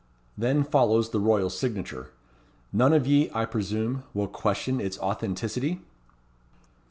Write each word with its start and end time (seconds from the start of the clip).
Then 0.35 0.63
follows 0.63 1.11
the 1.11 1.19
royal 1.19 1.51
signature. 1.51 2.09
None 2.73 2.91
of 2.91 3.05
ye, 3.05 3.29
I 3.35 3.45
presume, 3.45 4.01
will 4.15 4.27
question 4.27 4.81
its 4.81 4.97
authenticity?" 4.97 5.81